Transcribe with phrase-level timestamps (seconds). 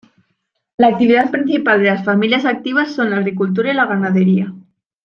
[0.77, 4.51] La actividad principal de las familias activas son la agricultura y la ganadería.